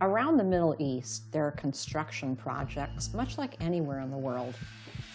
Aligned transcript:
Around 0.00 0.36
the 0.36 0.44
Middle 0.44 0.76
East, 0.78 1.32
there 1.32 1.44
are 1.44 1.50
construction 1.50 2.36
projects, 2.36 3.12
much 3.14 3.36
like 3.36 3.56
anywhere 3.60 4.00
in 4.00 4.12
the 4.12 4.16
world. 4.16 4.54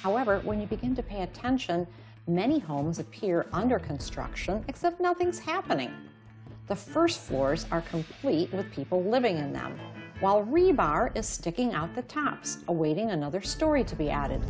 However, 0.01 0.41
when 0.43 0.59
you 0.59 0.67
begin 0.67 0.93
to 0.95 1.01
pay 1.01 1.21
attention, 1.21 1.87
many 2.27 2.59
homes 2.59 2.99
appear 2.99 3.45
under 3.53 3.79
construction, 3.79 4.65
except 4.67 4.99
nothing's 4.99 5.39
happening. 5.39 5.93
The 6.67 6.75
first 6.75 7.21
floors 7.21 7.65
are 7.71 7.79
complete 7.79 8.51
with 8.51 8.73
people 8.73 9.01
living 9.05 9.37
in 9.37 9.53
them, 9.53 9.79
while 10.19 10.43
rebar 10.43 11.15
is 11.15 11.29
sticking 11.29 11.73
out 11.73 11.95
the 11.95 12.01
tops, 12.01 12.57
awaiting 12.67 13.11
another 13.11 13.41
story 13.41 13.85
to 13.85 13.95
be 13.95 14.09
added. 14.09 14.41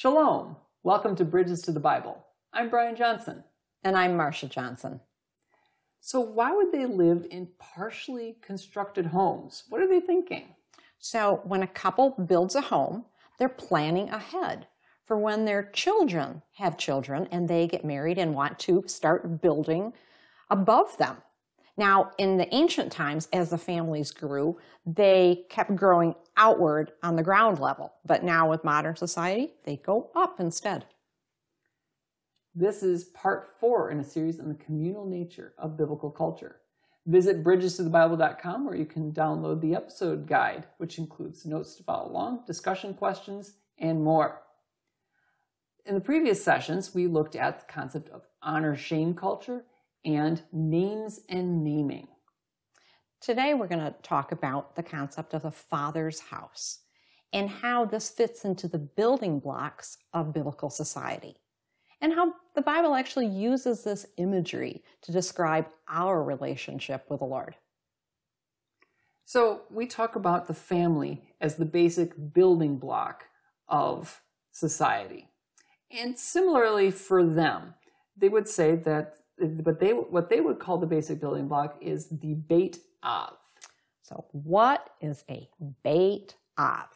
Shalom. 0.00 0.56
Welcome 0.82 1.14
to 1.16 1.26
Bridges 1.26 1.60
to 1.60 1.72
the 1.72 1.78
Bible. 1.78 2.24
I'm 2.54 2.70
Brian 2.70 2.96
Johnson. 2.96 3.44
And 3.84 3.98
I'm 3.98 4.16
Marcia 4.16 4.46
Johnson. 4.46 4.98
So, 6.00 6.20
why 6.20 6.52
would 6.52 6.72
they 6.72 6.86
live 6.86 7.26
in 7.30 7.48
partially 7.58 8.38
constructed 8.40 9.04
homes? 9.04 9.64
What 9.68 9.82
are 9.82 9.86
they 9.86 10.00
thinking? 10.00 10.54
So, 11.00 11.42
when 11.44 11.62
a 11.62 11.66
couple 11.66 12.12
builds 12.12 12.54
a 12.54 12.62
home, 12.62 13.04
they're 13.38 13.50
planning 13.50 14.08
ahead 14.08 14.68
for 15.04 15.18
when 15.18 15.44
their 15.44 15.64
children 15.64 16.40
have 16.54 16.78
children 16.78 17.28
and 17.30 17.46
they 17.46 17.66
get 17.66 17.84
married 17.84 18.16
and 18.16 18.34
want 18.34 18.58
to 18.60 18.82
start 18.86 19.42
building 19.42 19.92
above 20.48 20.96
them. 20.96 21.18
Now, 21.76 22.10
in 22.18 22.36
the 22.36 22.52
ancient 22.54 22.92
times, 22.92 23.28
as 23.32 23.50
the 23.50 23.58
families 23.58 24.10
grew, 24.10 24.58
they 24.84 25.44
kept 25.48 25.74
growing 25.76 26.14
outward 26.36 26.92
on 27.02 27.16
the 27.16 27.22
ground 27.22 27.58
level. 27.58 27.92
But 28.04 28.24
now, 28.24 28.50
with 28.50 28.64
modern 28.64 28.96
society, 28.96 29.54
they 29.64 29.76
go 29.76 30.10
up 30.14 30.40
instead. 30.40 30.86
This 32.54 32.82
is 32.82 33.04
part 33.04 33.48
four 33.60 33.90
in 33.90 34.00
a 34.00 34.04
series 34.04 34.40
on 34.40 34.48
the 34.48 34.54
communal 34.54 35.06
nature 35.06 35.54
of 35.56 35.76
biblical 35.76 36.10
culture. 36.10 36.56
Visit 37.06 37.42
bridgestothebible.com 37.44 38.64
where 38.66 38.74
you 38.74 38.86
can 38.86 39.12
download 39.12 39.60
the 39.60 39.74
episode 39.74 40.26
guide, 40.26 40.64
which 40.78 40.98
includes 40.98 41.46
notes 41.46 41.76
to 41.76 41.82
follow 41.82 42.10
along, 42.10 42.44
discussion 42.46 42.92
questions, 42.92 43.54
and 43.78 44.02
more. 44.02 44.42
In 45.86 45.94
the 45.94 46.00
previous 46.00 46.44
sessions, 46.44 46.94
we 46.94 47.06
looked 47.06 47.36
at 47.36 47.60
the 47.60 47.72
concept 47.72 48.10
of 48.10 48.26
honor 48.42 48.76
shame 48.76 49.14
culture 49.14 49.64
and 50.04 50.42
names 50.52 51.20
and 51.28 51.62
naming. 51.62 52.08
Today, 53.20 53.54
we're 53.54 53.68
going 53.68 53.80
to 53.80 53.94
talk 54.02 54.32
about 54.32 54.76
the 54.76 54.82
concept 54.82 55.34
of 55.34 55.42
the 55.42 55.50
father's 55.50 56.20
house 56.20 56.80
and 57.32 57.48
how 57.48 57.84
this 57.84 58.10
fits 58.10 58.44
into 58.44 58.66
the 58.66 58.78
building 58.78 59.38
blocks 59.38 59.98
of 60.12 60.32
biblical 60.32 60.70
society, 60.70 61.36
and 62.00 62.14
how 62.14 62.32
the 62.54 62.62
Bible 62.62 62.94
actually 62.94 63.26
uses 63.26 63.84
this 63.84 64.06
imagery 64.16 64.82
to 65.02 65.12
describe 65.12 65.66
our 65.88 66.22
relationship 66.22 67.04
with 67.08 67.20
the 67.20 67.26
Lord. 67.26 67.56
So, 69.26 69.62
we 69.70 69.86
talk 69.86 70.16
about 70.16 70.48
the 70.48 70.54
family 70.54 71.22
as 71.40 71.54
the 71.54 71.64
basic 71.64 72.32
building 72.32 72.78
block 72.78 73.26
of 73.68 74.22
society. 74.50 75.28
And 75.90 76.18
similarly 76.18 76.90
for 76.90 77.24
them, 77.24 77.74
they 78.16 78.28
would 78.28 78.48
say 78.48 78.74
that 78.74 79.14
but 79.40 79.80
they 79.80 79.92
what 79.92 80.28
they 80.28 80.40
would 80.40 80.58
call 80.58 80.78
the 80.78 80.86
basic 80.86 81.20
building 81.20 81.48
block 81.48 81.76
is 81.80 82.08
the 82.08 82.34
Beit 82.34 82.78
Av. 83.02 83.36
So, 84.02 84.26
what 84.32 84.90
is 85.00 85.24
a 85.30 85.48
Beit 85.82 86.34
Av? 86.58 86.88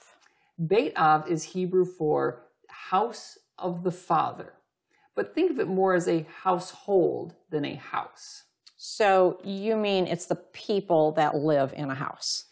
Beit 0.67 0.97
Av 0.97 1.29
is 1.29 1.45
Hebrew 1.45 1.85
for 1.85 2.47
house 2.69 3.39
of 3.59 3.85
the 3.85 3.93
father, 3.93 4.55
but 5.15 5.35
think 5.35 5.51
of 5.51 5.59
it 5.59 5.69
more 5.69 5.95
as 5.95 6.09
a 6.09 6.27
household 6.43 7.35
than 7.51 7.65
a 7.65 7.75
house. 7.75 8.45
So, 8.77 9.39
you 9.43 9.77
mean 9.77 10.07
it's 10.07 10.27
the 10.27 10.35
people 10.35 11.13
that 11.13 11.37
live 11.37 11.73
in 11.75 11.91
a 11.91 11.95
house? 11.95 12.45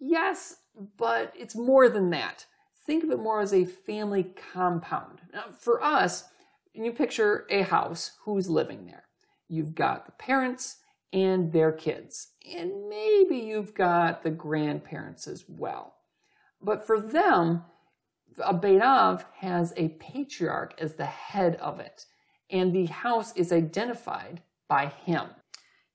Yes, 0.00 0.56
but 0.96 1.32
it's 1.38 1.54
more 1.54 1.88
than 1.88 2.10
that. 2.10 2.46
Think 2.84 3.04
of 3.04 3.10
it 3.10 3.20
more 3.20 3.40
as 3.40 3.54
a 3.54 3.64
family 3.64 4.34
compound. 4.52 5.20
Now, 5.32 5.44
for 5.56 5.82
us, 5.82 6.24
when 6.74 6.84
you 6.84 6.92
picture 6.92 7.46
a 7.50 7.62
house, 7.62 8.12
who's 8.24 8.48
living 8.48 8.86
there? 8.86 9.04
You've 9.52 9.74
got 9.74 10.06
the 10.06 10.12
parents 10.12 10.78
and 11.12 11.52
their 11.52 11.72
kids, 11.72 12.28
and 12.50 12.88
maybe 12.88 13.36
you've 13.36 13.74
got 13.74 14.22
the 14.22 14.30
grandparents 14.30 15.26
as 15.26 15.44
well. 15.46 15.94
But 16.62 16.86
for 16.86 16.98
them, 16.98 17.62
a 18.42 18.54
Beit 18.54 18.80
Av 18.80 19.26
has 19.40 19.74
a 19.76 19.88
patriarch 20.00 20.74
as 20.78 20.94
the 20.94 21.04
head 21.04 21.56
of 21.56 21.80
it, 21.80 22.06
and 22.48 22.72
the 22.72 22.86
house 22.86 23.36
is 23.36 23.52
identified 23.52 24.40
by 24.68 24.86
him. 24.86 25.26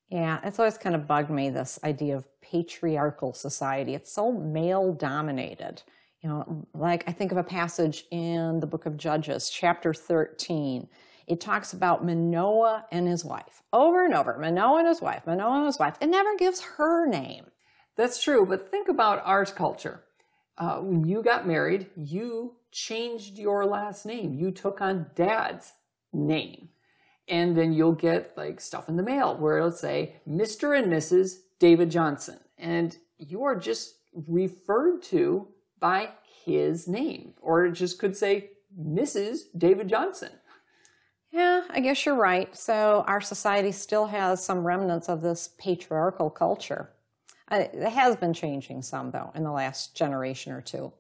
Yeah, 0.10 0.40
it's 0.44 0.60
always 0.60 0.78
kind 0.78 0.96
of 0.96 1.08
bugged 1.08 1.32
me 1.32 1.50
this 1.50 1.80
idea 1.84 2.16
of 2.16 2.28
patriarchal 2.42 3.34
society. 3.34 3.96
It's 3.96 4.14
so 4.14 4.32
male 4.32 4.94
dominated. 4.94 5.82
You 6.22 6.30
know, 6.30 6.68
like 6.76 7.04
I 7.08 7.12
think 7.12 7.32
of 7.32 7.40
a 7.40 7.44
passage 7.44 8.06
in 8.12 8.60
the 8.60 8.68
book 8.68 8.86
of 8.86 8.98
Judges, 8.98 9.50
chapter 9.50 9.96
13 9.96 10.88
it 11.28 11.42
talks 11.42 11.74
about 11.74 12.06
Manoah 12.06 12.86
and 12.92 13.08
his 13.08 13.26
wife 13.26 13.62
over 13.74 14.06
and 14.06 14.14
over. 14.14 14.38
Manoah 14.38 14.80
and 14.80 14.88
his 14.88 15.02
wife, 15.02 15.28
Manoah 15.28 15.58
and 15.58 15.66
his 15.66 15.78
wife. 15.78 15.98
It 16.00 16.08
never 16.08 16.36
gives 16.38 16.62
her 16.62 17.06
name. 17.06 17.48
That's 17.96 18.22
true, 18.24 18.46
but 18.46 18.72
think 18.72 18.88
about 18.88 19.22
our 19.26 19.46
culture. 19.46 20.04
Uh, 20.58 20.78
when 20.78 21.04
you 21.04 21.22
got 21.22 21.48
married, 21.48 21.88
you 21.96 22.56
changed 22.72 23.38
your 23.38 23.66
last 23.66 24.06
name. 24.06 24.34
You 24.34 24.52
took 24.52 24.82
on 24.82 25.08
dad's 25.16 25.74
name. 26.14 26.70
And 27.28 27.58
then 27.58 27.74
you'll 27.74 27.92
get 27.94 28.34
like 28.38 28.62
stuff 28.62 28.88
in 28.88 28.96
the 28.96 29.04
mail 29.04 29.36
where 29.36 29.58
it'll 29.58 29.72
say 29.72 30.16
Mr. 30.28 30.78
and 30.78 30.92
Mrs. 30.92 31.40
David 31.60 31.92
Johnson. 31.92 32.40
And 32.58 32.98
you 33.18 33.44
are 33.44 33.56
just 33.56 33.96
referred 34.14 35.04
to 35.04 35.48
by 35.80 36.12
his 36.46 36.88
name. 36.88 37.34
Or 37.42 37.66
it 37.66 37.74
just 37.74 38.00
could 38.00 38.16
say 38.16 38.52
Mrs. 38.80 39.42
David 39.58 39.90
Johnson. 39.90 40.32
Yeah, 41.32 41.64
I 41.70 41.80
guess 41.82 42.06
you're 42.06 42.16
right. 42.16 42.56
So 42.56 43.04
our 43.08 43.22
society 43.22 43.72
still 43.72 44.08
has 44.08 44.44
some 44.44 44.66
remnants 44.66 45.10
of 45.10 45.22
this 45.22 45.50
patriarchal 45.58 46.30
culture. 46.30 46.90
Uh, 47.50 47.66
it 47.74 47.90
has 47.90 48.16
been 48.16 48.34
changing 48.34 48.82
some, 48.82 49.12
though, 49.12 49.32
in 49.36 49.44
the 49.44 49.52
last 49.52 49.96
generation 49.96 50.52
or 50.52 50.62
two. 50.62 50.92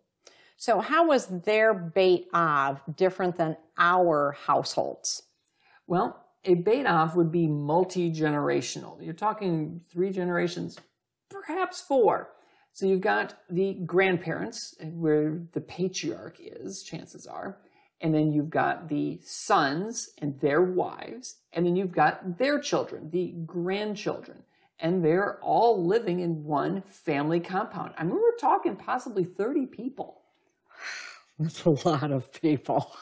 So, 0.57 0.79
how 0.79 1.07
was 1.07 1.27
their 1.27 1.73
Beit 1.73 2.27
Av 2.33 2.81
different 2.95 3.37
than 3.37 3.57
our 3.77 4.31
households? 4.31 5.23
Well, 5.87 6.25
a 6.45 6.55
Beit 6.55 6.87
Av 6.87 7.15
would 7.15 7.31
be 7.31 7.47
multi 7.47 8.11
generational. 8.11 9.03
You're 9.03 9.13
talking 9.13 9.81
three 9.91 10.09
generations, 10.09 10.77
perhaps 11.29 11.81
four. 11.81 12.29
So, 12.71 12.85
you've 12.85 13.01
got 13.01 13.37
the 13.49 13.73
grandparents, 13.85 14.75
where 14.81 15.41
the 15.51 15.61
patriarch 15.61 16.37
is, 16.39 16.81
chances 16.81 17.27
are 17.27 17.59
and 18.01 18.13
then 18.13 18.31
you've 18.31 18.49
got 18.49 18.89
the 18.89 19.19
sons 19.23 20.11
and 20.19 20.39
their 20.39 20.61
wives, 20.61 21.37
and 21.53 21.65
then 21.65 21.75
you've 21.75 21.91
got 21.91 22.37
their 22.37 22.59
children, 22.59 23.09
the 23.09 23.33
grandchildren, 23.45 24.43
and 24.79 25.03
they're 25.03 25.39
all 25.41 25.85
living 25.85 26.19
in 26.19 26.43
one 26.43 26.81
family 26.83 27.39
compound. 27.39 27.93
I 27.97 28.03
mean, 28.03 28.15
we're 28.15 28.37
talking 28.37 28.75
possibly 28.75 29.23
30 29.23 29.65
people. 29.65 30.21
That's 31.39 31.65
a 31.65 31.71
lot 31.87 32.11
of 32.11 32.31
people. 32.31 32.95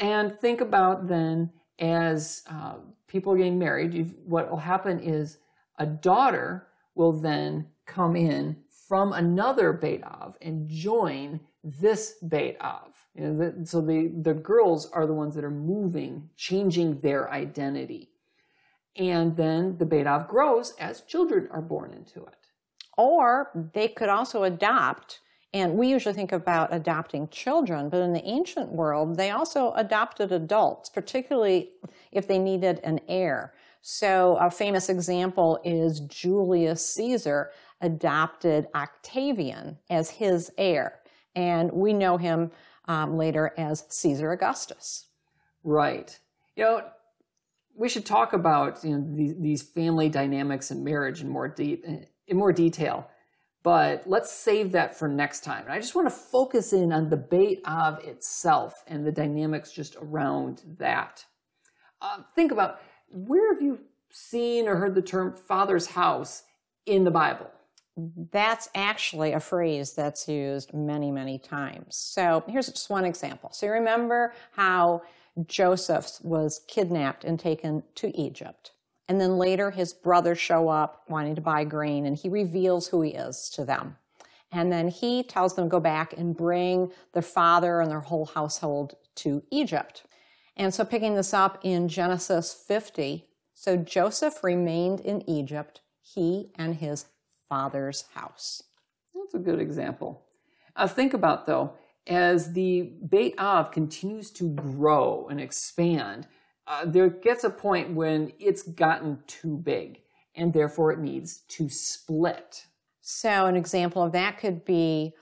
And 0.00 0.38
think 0.38 0.60
about 0.60 1.08
then 1.08 1.50
as 1.78 2.42
uh, 2.50 2.74
people 3.06 3.32
are 3.32 3.36
getting 3.36 3.58
married, 3.58 4.14
what 4.24 4.50
will 4.50 4.58
happen 4.58 5.00
is 5.00 5.38
a 5.78 5.86
daughter 5.86 6.66
will 6.94 7.12
then 7.12 7.66
come 7.86 8.16
in 8.16 8.56
from 8.88 9.12
another 9.12 9.72
Beit 9.72 10.04
Av 10.04 10.36
and 10.42 10.68
join 10.68 11.40
this 11.62 12.14
Beit 12.26 12.56
Av. 12.60 12.92
You 13.14 13.28
know, 13.28 13.36
the, 13.38 13.66
so 13.66 13.80
the, 13.80 14.12
the 14.22 14.34
girls 14.34 14.90
are 14.90 15.06
the 15.06 15.14
ones 15.14 15.34
that 15.34 15.44
are 15.44 15.50
moving, 15.50 16.30
changing 16.36 17.00
their 17.00 17.30
identity. 17.30 18.10
And 18.96 19.36
then 19.36 19.78
the 19.78 19.86
Beit 19.86 20.06
Av 20.06 20.28
grows 20.28 20.74
as 20.78 21.02
children 21.02 21.48
are 21.50 21.62
born 21.62 21.92
into 21.92 22.24
it. 22.24 22.48
Or 22.98 23.50
they 23.72 23.88
could 23.88 24.08
also 24.08 24.42
adopt, 24.42 25.20
and 25.54 25.74
we 25.74 25.88
usually 25.88 26.14
think 26.14 26.32
about 26.32 26.74
adopting 26.74 27.28
children, 27.28 27.88
but 27.88 28.00
in 28.00 28.12
the 28.12 28.24
ancient 28.24 28.70
world, 28.70 29.16
they 29.16 29.30
also 29.30 29.72
adopted 29.72 30.32
adults, 30.32 30.90
particularly 30.90 31.70
if 32.10 32.26
they 32.28 32.38
needed 32.38 32.80
an 32.84 33.00
heir. 33.08 33.54
So 33.80 34.36
a 34.40 34.50
famous 34.50 34.88
example 34.88 35.58
is 35.64 36.00
Julius 36.00 36.94
Caesar 36.94 37.50
adopted 37.80 38.68
Octavian 38.74 39.78
as 39.90 40.10
his 40.10 40.52
heir. 40.56 41.00
And 41.34 41.72
we 41.72 41.92
know 41.92 42.16
him 42.16 42.50
um, 42.86 43.16
later 43.16 43.52
as 43.56 43.84
Caesar 43.88 44.32
Augustus. 44.32 45.06
Right. 45.64 46.18
You 46.56 46.64
know, 46.64 46.84
we 47.74 47.88
should 47.88 48.04
talk 48.04 48.32
about 48.32 48.84
you 48.84 48.98
know 48.98 49.16
these, 49.16 49.34
these 49.38 49.62
family 49.62 50.08
dynamics 50.08 50.70
and 50.70 50.84
marriage 50.84 51.22
in 51.22 51.28
more 51.28 51.48
deep 51.48 51.84
in 51.84 52.36
more 52.36 52.52
detail. 52.52 53.08
But 53.62 54.02
let's 54.06 54.32
save 54.32 54.72
that 54.72 54.98
for 54.98 55.06
next 55.06 55.44
time. 55.44 55.64
And 55.64 55.72
I 55.72 55.78
just 55.78 55.94
want 55.94 56.08
to 56.08 56.14
focus 56.14 56.72
in 56.72 56.92
on 56.92 57.08
the 57.08 57.16
Beit 57.16 57.60
Av 57.64 58.00
itself 58.04 58.74
and 58.88 59.06
the 59.06 59.12
dynamics 59.12 59.70
just 59.70 59.96
around 59.96 60.62
that. 60.78 61.24
Uh, 62.00 62.18
think 62.34 62.50
about 62.50 62.80
where 63.08 63.54
have 63.54 63.62
you 63.62 63.78
seen 64.10 64.66
or 64.66 64.76
heard 64.76 64.96
the 64.96 65.02
term 65.02 65.32
father's 65.32 65.86
house 65.86 66.42
in 66.86 67.04
the 67.04 67.10
Bible? 67.10 67.50
That's 67.96 68.68
actually 68.74 69.32
a 69.32 69.40
phrase 69.40 69.92
that's 69.92 70.26
used 70.26 70.72
many, 70.72 71.10
many 71.10 71.38
times. 71.38 71.96
So 71.96 72.42
here's 72.48 72.68
just 72.68 72.88
one 72.88 73.04
example. 73.04 73.50
So 73.52 73.66
you 73.66 73.72
remember 73.72 74.32
how 74.52 75.02
Joseph 75.46 76.18
was 76.22 76.62
kidnapped 76.68 77.24
and 77.24 77.38
taken 77.38 77.82
to 77.96 78.16
Egypt. 78.18 78.72
And 79.08 79.20
then 79.20 79.36
later 79.36 79.70
his 79.70 79.92
brothers 79.92 80.38
show 80.38 80.68
up 80.68 81.02
wanting 81.08 81.34
to 81.34 81.40
buy 81.40 81.64
grain 81.64 82.06
and 82.06 82.16
he 82.16 82.28
reveals 82.28 82.88
who 82.88 83.02
he 83.02 83.10
is 83.10 83.50
to 83.50 83.64
them. 83.64 83.96
And 84.50 84.72
then 84.72 84.88
he 84.88 85.22
tells 85.22 85.54
them 85.54 85.66
to 85.66 85.70
go 85.70 85.80
back 85.80 86.12
and 86.16 86.36
bring 86.36 86.92
their 87.12 87.22
father 87.22 87.80
and 87.80 87.90
their 87.90 88.00
whole 88.00 88.26
household 88.26 88.94
to 89.16 89.42
Egypt. 89.50 90.04
And 90.56 90.72
so 90.72 90.84
picking 90.84 91.14
this 91.14 91.32
up 91.32 91.58
in 91.62 91.88
Genesis 91.88 92.52
50, 92.54 93.26
so 93.54 93.76
Joseph 93.76 94.44
remained 94.44 95.00
in 95.00 95.28
Egypt, 95.28 95.80
he 96.02 96.50
and 96.56 96.76
his 96.76 97.06
father's 97.52 98.06
house. 98.14 98.62
That's 99.14 99.34
a 99.34 99.38
good 99.38 99.60
example. 99.60 100.22
Uh, 100.74 100.88
think 100.88 101.12
about 101.12 101.44
though, 101.44 101.74
as 102.06 102.54
the 102.54 102.94
Beit 103.10 103.38
Av 103.38 103.70
continues 103.70 104.30
to 104.30 104.48
grow 104.54 105.28
and 105.30 105.38
expand, 105.38 106.26
uh, 106.66 106.86
there 106.86 107.10
gets 107.10 107.44
a 107.44 107.50
point 107.50 107.92
when 107.94 108.32
it's 108.38 108.62
gotten 108.62 109.18
too 109.26 109.58
big 109.58 110.00
and 110.34 110.50
therefore 110.50 110.92
it 110.92 110.98
needs 110.98 111.40
to 111.48 111.68
split. 111.68 112.64
So, 113.02 113.44
an 113.44 113.54
example 113.54 114.02
of 114.02 114.12
that 114.12 114.38
could 114.38 114.64
be 114.64 115.12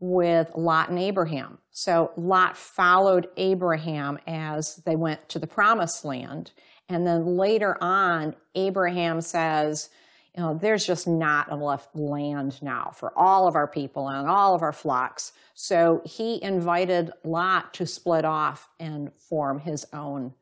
with 0.00 0.50
Lot 0.56 0.88
and 0.88 0.98
Abraham. 0.98 1.58
So, 1.70 2.10
Lot 2.16 2.56
followed 2.56 3.28
Abraham 3.36 4.18
as 4.26 4.82
they 4.86 4.96
went 4.96 5.28
to 5.28 5.38
the 5.38 5.46
promised 5.46 6.04
land. 6.04 6.50
And 6.88 7.06
then 7.06 7.36
later 7.36 7.78
on, 7.80 8.34
Abraham 8.56 9.20
says, 9.20 9.90
you 10.36 10.42
know, 10.42 10.54
there's 10.54 10.86
just 10.86 11.08
not 11.08 11.50
enough 11.50 11.88
land 11.94 12.60
now 12.62 12.90
for 12.94 13.16
all 13.18 13.48
of 13.48 13.54
our 13.54 13.66
people 13.66 14.08
and 14.08 14.28
all 14.28 14.54
of 14.54 14.62
our 14.62 14.72
flocks. 14.72 15.32
So 15.54 16.02
he 16.04 16.42
invited 16.42 17.10
Lot 17.24 17.72
to 17.74 17.86
split 17.86 18.26
off 18.26 18.68
and 18.78 19.10
form 19.14 19.58
his 19.58 19.86
own 19.94 20.34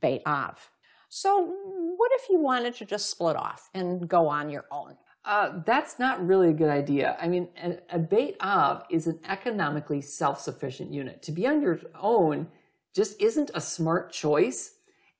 Beit 0.00 0.22
Av. 0.24 0.70
So 1.08 1.52
what 1.96 2.10
if 2.14 2.28
you 2.28 2.38
wanted 2.38 2.74
to 2.76 2.84
just 2.84 3.10
split 3.10 3.34
off 3.34 3.70
and 3.74 4.08
go 4.08 4.28
on 4.28 4.50
your 4.50 4.66
own? 4.70 4.96
Uh, 5.24 5.62
that's 5.64 5.98
not 5.98 6.24
really 6.24 6.50
a 6.50 6.52
good 6.52 6.68
idea. 6.68 7.16
I 7.20 7.28
mean, 7.28 7.48
a, 7.60 7.78
a 7.90 7.98
Beit 7.98 8.36
Av 8.40 8.84
is 8.90 9.06
an 9.08 9.18
economically 9.26 10.00
self-sufficient 10.00 10.92
unit. 10.92 11.22
To 11.22 11.32
be 11.32 11.46
on 11.46 11.60
your 11.60 11.80
own 12.00 12.48
just 12.94 13.20
isn't 13.20 13.50
a 13.54 13.60
smart 13.60 14.12
choice. 14.12 14.74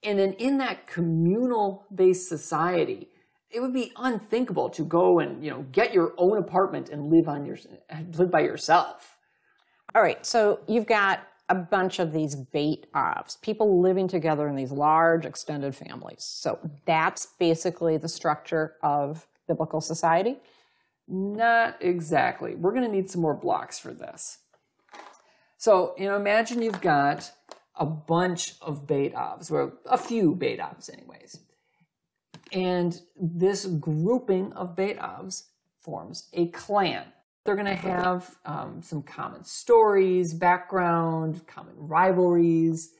And 0.04 0.18
then 0.18 0.34
in 0.34 0.58
that 0.58 0.86
communal-based 0.86 2.28
society, 2.28 3.08
it 3.54 3.60
would 3.60 3.72
be 3.72 3.92
unthinkable 3.96 4.68
to 4.70 4.84
go 4.84 5.20
and 5.20 5.42
you 5.42 5.50
know 5.50 5.64
get 5.72 5.94
your 5.94 6.12
own 6.18 6.38
apartment 6.38 6.88
and 6.90 7.10
live 7.10 7.28
on 7.28 7.46
your 7.46 7.56
live 8.18 8.30
by 8.30 8.40
yourself. 8.40 9.16
All 9.94 10.02
right, 10.02 10.24
so 10.26 10.60
you've 10.66 10.86
got 10.86 11.20
a 11.48 11.54
bunch 11.54 11.98
of 11.98 12.12
these 12.12 12.34
Beit 12.34 12.90
Avs, 12.94 13.40
people 13.40 13.80
living 13.80 14.08
together 14.08 14.48
in 14.48 14.56
these 14.56 14.72
large 14.72 15.24
extended 15.24 15.74
families. 15.74 16.24
So 16.24 16.58
that's 16.86 17.28
basically 17.38 17.96
the 17.96 18.08
structure 18.08 18.74
of 18.82 19.26
biblical 19.46 19.80
society. 19.80 20.38
Not 21.06 21.76
exactly. 21.80 22.54
We're 22.54 22.72
going 22.72 22.84
to 22.84 22.90
need 22.90 23.10
some 23.10 23.20
more 23.20 23.36
blocks 23.36 23.78
for 23.78 23.92
this. 23.92 24.38
So, 25.58 25.94
you 25.98 26.06
know, 26.06 26.16
imagine 26.16 26.62
you've 26.62 26.80
got 26.80 27.30
a 27.76 27.84
bunch 27.84 28.54
of 28.62 28.86
Beit 28.86 29.14
Avs, 29.14 29.50
or 29.50 29.74
a 29.86 29.98
few 29.98 30.34
Beit 30.34 30.60
Avs, 30.60 30.90
anyways. 30.92 31.38
And 32.52 33.00
this 33.20 33.66
grouping 33.66 34.52
of 34.52 34.76
Beit 34.76 34.98
Avs 34.98 35.44
forms 35.80 36.28
a 36.32 36.48
clan. 36.48 37.04
They're 37.44 37.56
going 37.56 37.66
to 37.66 37.74
have 37.74 38.36
um, 38.46 38.80
some 38.82 39.02
common 39.02 39.44
stories, 39.44 40.32
background, 40.32 41.46
common 41.46 41.74
rivalries. 41.76 42.92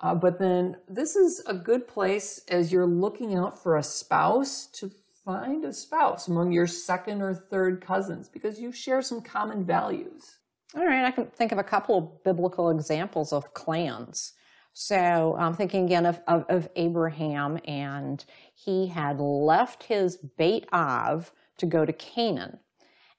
Uh, 0.00 0.14
but 0.14 0.38
then 0.38 0.76
this 0.88 1.16
is 1.16 1.42
a 1.46 1.54
good 1.54 1.88
place 1.88 2.40
as 2.48 2.70
you're 2.70 2.86
looking 2.86 3.34
out 3.34 3.60
for 3.60 3.76
a 3.76 3.82
spouse 3.82 4.66
to 4.66 4.90
find 5.24 5.64
a 5.64 5.72
spouse 5.72 6.28
among 6.28 6.52
your 6.52 6.66
second 6.66 7.20
or 7.20 7.34
third 7.34 7.84
cousins 7.84 8.28
because 8.28 8.60
you 8.60 8.70
share 8.70 9.02
some 9.02 9.20
common 9.20 9.64
values. 9.64 10.38
All 10.76 10.86
right, 10.86 11.04
I 11.04 11.10
can 11.10 11.26
think 11.26 11.50
of 11.50 11.58
a 11.58 11.64
couple 11.64 11.98
of 11.98 12.24
biblical 12.24 12.70
examples 12.70 13.32
of 13.32 13.52
clans. 13.54 14.34
So 14.72 15.36
I'm 15.38 15.54
thinking 15.54 15.84
again 15.84 16.06
of, 16.06 16.20
of, 16.28 16.44
of, 16.48 16.68
Abraham, 16.76 17.58
and 17.64 18.24
he 18.54 18.86
had 18.86 19.18
left 19.18 19.84
his 19.84 20.16
Beit 20.16 20.68
Av 20.72 21.32
to 21.56 21.66
go 21.66 21.84
to 21.84 21.92
Canaan. 21.92 22.60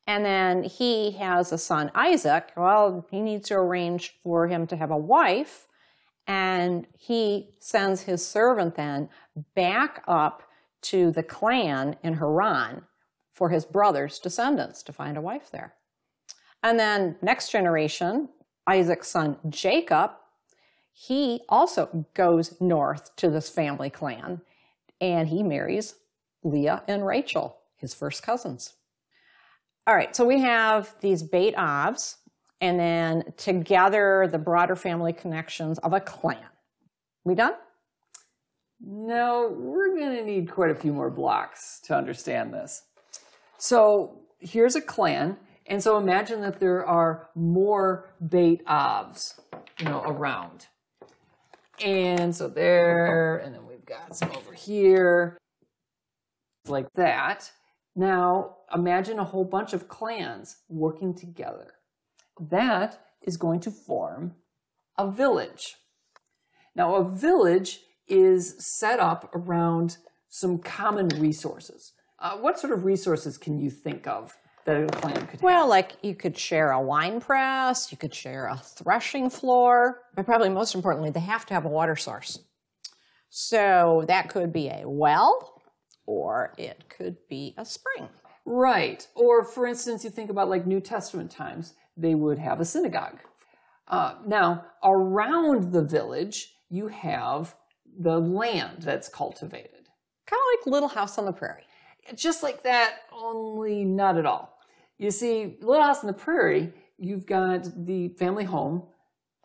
And 0.07 0.25
then 0.25 0.63
he 0.63 1.11
has 1.11 1.51
a 1.51 1.57
son, 1.57 1.91
Isaac. 1.93 2.51
Well, 2.55 3.05
he 3.11 3.19
needs 3.19 3.49
to 3.49 3.55
arrange 3.55 4.19
for 4.23 4.47
him 4.47 4.67
to 4.67 4.75
have 4.75 4.89
a 4.89 4.97
wife. 4.97 5.67
And 6.25 6.87
he 6.97 7.49
sends 7.59 8.01
his 8.01 8.25
servant 8.25 8.75
then 8.75 9.09
back 9.55 10.03
up 10.07 10.43
to 10.81 11.11
the 11.11 11.23
clan 11.23 11.95
in 12.03 12.15
Haran 12.15 12.83
for 13.33 13.49
his 13.49 13.65
brother's 13.65 14.19
descendants 14.19 14.81
to 14.83 14.93
find 14.93 15.17
a 15.17 15.21
wife 15.21 15.51
there. 15.51 15.75
And 16.63 16.79
then 16.79 17.15
next 17.21 17.51
generation, 17.51 18.29
Isaac's 18.67 19.07
son 19.07 19.37
Jacob 19.49 20.11
he 21.01 21.39
also 21.47 22.05
goes 22.13 22.59
north 22.59 23.15
to 23.15 23.29
this 23.29 23.49
family 23.49 23.89
clan 23.89 24.41
and 24.99 25.29
he 25.29 25.43
marries 25.43 25.95
Leah 26.43 26.83
and 26.89 27.07
Rachel, 27.07 27.57
his 27.77 27.93
first 27.93 28.21
cousins. 28.21 28.73
All 29.87 29.95
right, 29.95 30.13
so 30.13 30.25
we 30.25 30.41
have 30.41 30.93
these 30.99 31.23
Beit 31.23 31.55
Avs 31.55 32.17
and 32.59 32.77
then 32.77 33.23
together 33.37 34.27
the 34.29 34.37
broader 34.37 34.75
family 34.75 35.13
connections 35.13 35.79
of 35.79 35.93
a 35.93 36.01
clan. 36.01 36.43
We 37.23 37.33
done? 37.33 37.53
No, 38.81 39.55
we're 39.57 39.95
going 39.95 40.17
to 40.17 40.25
need 40.25 40.51
quite 40.51 40.71
a 40.71 40.75
few 40.75 40.91
more 40.91 41.09
blocks 41.09 41.79
to 41.85 41.95
understand 41.95 42.53
this. 42.53 42.83
So 43.57 44.19
here's 44.39 44.75
a 44.75 44.81
clan, 44.81 45.37
and 45.65 45.81
so 45.81 45.97
imagine 45.97 46.41
that 46.41 46.59
there 46.59 46.85
are 46.85 47.29
more 47.35 48.13
Beit 48.27 48.65
Avs, 48.65 49.39
you 49.79 49.85
know, 49.85 50.01
around. 50.01 50.67
And 51.83 52.35
so 52.35 52.47
there, 52.47 53.37
and 53.37 53.53
then 53.53 53.65
we've 53.67 53.85
got 53.85 54.15
some 54.15 54.31
over 54.31 54.53
here, 54.53 55.37
like 56.67 56.91
that. 56.95 57.51
Now, 57.95 58.57
imagine 58.73 59.19
a 59.19 59.23
whole 59.23 59.45
bunch 59.45 59.73
of 59.73 59.87
clans 59.87 60.57
working 60.69 61.13
together. 61.13 61.73
That 62.39 63.01
is 63.21 63.37
going 63.37 63.59
to 63.61 63.71
form 63.71 64.35
a 64.97 65.09
village. 65.09 65.75
Now, 66.75 66.95
a 66.95 67.03
village 67.03 67.81
is 68.07 68.55
set 68.59 68.99
up 68.99 69.29
around 69.33 69.97
some 70.29 70.59
common 70.59 71.09
resources. 71.09 71.93
Uh, 72.19 72.37
what 72.37 72.59
sort 72.59 72.73
of 72.73 72.85
resources 72.85 73.37
can 73.37 73.57
you 73.57 73.69
think 73.69 74.07
of 74.07 74.37
that 74.69 74.83
a 74.83 74.87
clan 74.87 75.27
could 75.27 75.41
well, 75.41 75.61
have? 75.61 75.69
like 75.69 75.93
you 76.03 76.15
could 76.15 76.37
share 76.37 76.71
a 76.71 76.81
wine 76.81 77.19
press, 77.19 77.91
you 77.91 77.97
could 77.97 78.13
share 78.13 78.47
a 78.47 78.57
threshing 78.57 79.29
floor, 79.29 80.01
but 80.15 80.25
probably 80.25 80.49
most 80.49 80.75
importantly, 80.75 81.09
they 81.09 81.19
have 81.19 81.45
to 81.47 81.53
have 81.53 81.65
a 81.65 81.69
water 81.69 81.95
source. 81.95 82.39
So 83.29 84.05
that 84.07 84.29
could 84.29 84.53
be 84.53 84.69
a 84.69 84.83
well 84.85 85.61
or 86.05 86.53
it 86.57 86.85
could 86.89 87.17
be 87.29 87.53
a 87.57 87.65
spring. 87.65 88.09
Right. 88.45 89.07
Or 89.15 89.43
for 89.43 89.67
instance, 89.67 90.03
you 90.03 90.09
think 90.09 90.29
about 90.29 90.49
like 90.49 90.65
New 90.65 90.79
Testament 90.79 91.29
times, 91.29 91.73
they 91.95 92.15
would 92.15 92.39
have 92.39 92.59
a 92.59 92.65
synagogue. 92.65 93.19
Uh, 93.87 94.15
now, 94.25 94.65
around 94.83 95.71
the 95.71 95.83
village, 95.83 96.53
you 96.69 96.87
have 96.87 97.55
the 97.99 98.19
land 98.19 98.81
that's 98.81 99.09
cultivated. 99.09 99.87
Kind 100.25 100.39
of 100.39 100.59
like 100.59 100.71
Little 100.71 100.89
House 100.89 101.17
on 101.17 101.25
the 101.25 101.31
Prairie. 101.31 101.63
Just 102.15 102.43
like 102.43 102.63
that, 102.63 102.97
only 103.11 103.83
not 103.83 104.17
at 104.17 104.25
all. 104.25 104.58
You 104.99 105.11
see, 105.11 105.55
Little 105.61 105.81
House 105.81 106.01
on 106.01 106.07
the 106.07 106.13
Prairie, 106.13 106.73
you've 106.97 107.25
got 107.25 107.85
the 107.85 108.09
family 108.09 108.43
home 108.43 108.83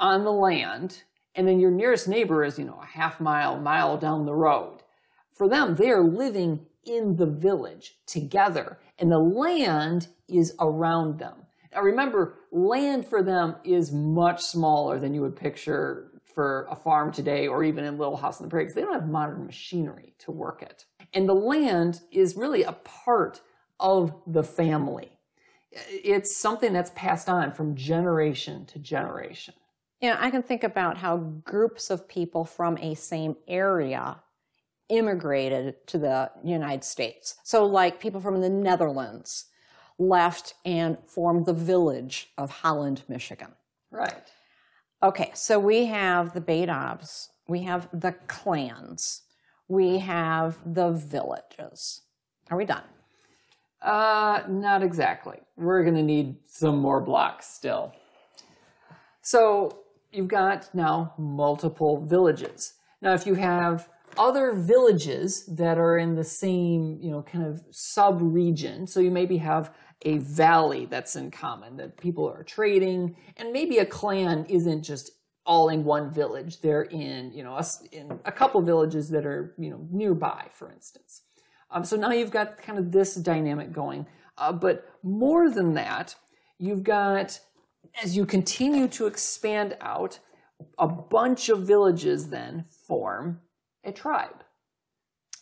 on 0.01 0.25
the 0.25 0.33
land, 0.33 1.05
and 1.37 1.47
then 1.47 1.61
your 1.61 1.71
nearest 1.71 2.09
neighbor 2.09 2.43
is, 2.43 2.59
you 2.59 2.65
know, 2.65 2.81
a 2.83 2.87
half 2.87 3.21
mile, 3.21 3.61
mile 3.61 3.97
down 3.97 4.27
the 4.27 4.35
road. 4.35 4.81
For 5.33 5.49
them, 5.49 5.77
they 5.77 5.91
are 5.91 6.03
living 6.03 6.67
in 6.85 7.15
the 7.15 7.27
village 7.27 7.95
together, 8.05 8.81
and 8.99 9.13
the 9.13 9.19
land 9.19 10.09
is 10.29 10.55
around 10.59 11.21
them. 11.21 11.37
Now 11.73 11.83
remember, 11.83 12.35
land 12.51 13.07
for 13.07 13.23
them 13.23 13.55
is 13.65 13.93
much 13.93 14.43
smaller 14.43 14.99
than 14.99 15.15
you 15.15 15.21
would 15.21 15.37
picture 15.37 16.11
for 16.35 16.67
a 16.69 16.75
farm 16.75 17.13
today 17.13 17.47
or 17.47 17.63
even 17.63 17.85
in 17.85 17.97
Little 17.97 18.17
House 18.17 18.41
on 18.41 18.47
the 18.47 18.51
Prairie 18.51 18.65
because 18.65 18.75
they 18.75 18.83
don't 18.83 18.93
have 18.93 19.09
modern 19.09 19.47
machinery 19.47 20.15
to 20.19 20.33
work 20.33 20.63
it. 20.63 20.85
And 21.13 21.29
the 21.29 21.35
land 21.35 22.01
is 22.11 22.37
really 22.37 22.65
a 22.65 22.73
part 22.73 23.41
of 23.79 24.13
the 24.27 24.43
family. 24.43 25.14
It's 25.89 26.37
something 26.37 26.73
that's 26.73 26.93
passed 26.95 27.29
on 27.29 27.53
from 27.53 27.75
generation 27.75 28.67
to 28.67 28.79
generation. 28.79 29.55
Yeah, 30.01 30.17
I 30.21 30.31
can 30.31 30.43
think 30.43 30.65
about 30.65 30.97
how 30.97 31.17
groups 31.17 31.91
of 31.91 32.09
people 32.09 32.45
from 32.45 32.77
a 32.79 32.95
same 32.95 33.37
area 33.49 34.17
immigrated 34.89 35.87
to 35.87 35.99
the 35.99 36.31
United 36.43 36.85
States. 36.85 37.37
So, 37.43 37.65
like 37.65 38.01
people 38.01 38.21
from 38.21 38.41
the 38.41 38.51
Netherlands 38.51 39.47
left 39.99 40.55
and 40.65 40.99
formed 41.07 41.47
the 41.47 41.53
village 41.53 42.33
of 42.37 42.51
Holland, 42.51 43.03
Michigan. 43.09 43.53
Right. 43.91 44.31
Okay, 45.03 45.31
so 45.35 45.59
we 45.59 45.87
have 45.87 46.35
the 46.35 46.41
Avs, 46.41 47.29
we 47.47 47.63
have 47.63 47.89
the 47.93 48.13
clans, 48.27 49.23
we 49.69 49.99
have 49.99 50.59
the 50.67 50.91
villages. 50.91 52.03
Are 52.51 52.57
we 52.57 52.65
done? 52.65 52.85
Uh, 53.85 54.43
not 54.49 54.83
exactly. 54.83 55.39
We're 55.57 55.83
going 55.83 55.97
to 55.97 56.03
need 56.03 56.37
some 56.47 56.79
more 56.79 57.03
blocks 57.03 57.47
still. 57.47 57.93
So 59.21 59.81
you've 60.11 60.29
got 60.29 60.75
now 60.75 61.13
multiple 61.19 62.05
villages. 62.07 62.75
Now, 63.03 63.13
if 63.13 63.27
you 63.27 63.35
have 63.35 63.91
other 64.17 64.55
villages 64.55 65.45
that 65.47 65.77
are 65.77 65.99
in 65.99 66.15
the 66.15 66.25
same, 66.25 66.99
you 67.03 67.11
know, 67.11 67.23
kind 67.23 67.45
of 67.45 67.63
sub-region, 67.71 68.87
so 68.87 69.01
you 69.01 69.11
maybe 69.11 69.37
have 69.37 69.75
a 70.03 70.19
valley 70.19 70.87
that's 70.87 71.17
in 71.17 71.31
common 71.31 71.77
that 71.77 71.99
people 71.99 72.27
are 72.27 72.43
trading, 72.43 73.15
and 73.37 73.53
maybe 73.53 73.79
a 73.79 73.87
clan 73.87 74.47
isn't 74.49 74.83
just 74.83 75.11
all 75.45 75.69
in 75.69 75.85
one 75.85 76.11
village. 76.11 76.63
They're 76.63 76.85
in, 76.85 77.33
you 77.35 77.43
know, 77.43 77.57
a, 77.57 77.65
in 77.93 78.19
a 78.25 78.33
couple 78.33 78.63
villages 78.63 79.11
that 79.11 79.27
are, 79.27 79.55
you 79.59 79.69
know, 79.69 79.87
nearby, 79.91 80.47
for 80.53 80.73
instance. 80.73 81.24
Um, 81.75 81.85
so 81.85 81.97
now 81.97 82.13
you've 82.13 82.31
got 82.31 82.57
kind 82.57 82.79
of 82.79 82.93
this 82.93 83.17
dynamic 83.17 83.73
going. 83.73 84.07
Uh, 84.39 84.53
but 84.53 84.89
more 85.03 85.51
than 85.51 85.75
that, 85.75 86.15
you've 86.59 86.85
got, 86.85 87.39
as 88.03 88.17
you 88.17 88.25
continue 88.25 88.89
to 88.89 89.07
expand 89.07 89.77
out, 89.81 90.21
a 90.79 90.87
bunch 90.87 91.49
of 91.49 91.67
villages 91.67 92.31
then 92.31 92.65
form 92.87 93.41
a 93.83 93.93
tribe. 93.93 94.45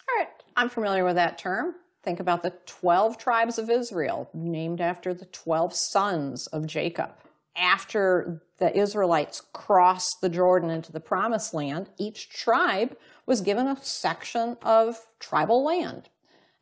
All 0.08 0.18
right, 0.18 0.28
I'm 0.56 0.70
familiar 0.70 1.04
with 1.04 1.16
that 1.16 1.38
term. 1.38 1.74
Think 2.02 2.18
about 2.18 2.42
the 2.42 2.54
12 2.66 3.18
tribes 3.18 3.58
of 3.58 3.70
Israel, 3.70 4.28
named 4.34 4.80
after 4.80 5.14
the 5.14 5.26
12 5.26 5.74
sons 5.74 6.46
of 6.48 6.66
Jacob. 6.66 7.10
After 7.54 8.42
the 8.58 8.76
Israelites 8.76 9.42
crossed 9.52 10.20
the 10.20 10.30
Jordan 10.30 10.70
into 10.70 10.90
the 10.90 10.98
promised 11.00 11.52
land, 11.52 11.90
each 11.98 12.30
tribe 12.30 12.96
was 13.26 13.42
given 13.42 13.68
a 13.68 13.76
section 13.82 14.56
of 14.62 15.06
tribal 15.20 15.62
land, 15.62 16.08